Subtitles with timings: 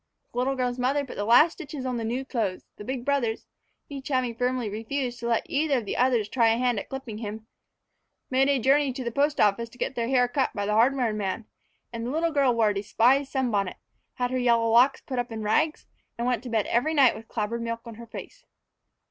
[0.31, 3.45] The little girl's mother put the last stitches on the new clothes; the big brothers,
[3.87, 7.19] each having firmly refused to let either of the others try a hand at clipping
[7.19, 7.45] him,
[8.31, 11.13] made a journey to the post office to get their hair cut by the hardware
[11.13, 11.45] man;
[11.93, 13.77] and the little girl wore a despised sunbonnet,
[14.15, 15.85] had her yellow locks put up on rags,
[16.17, 18.43] and went to bed every night with clabbered milk on her face.